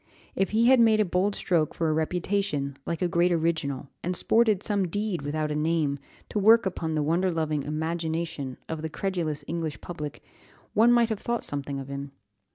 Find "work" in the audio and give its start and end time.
6.39-6.65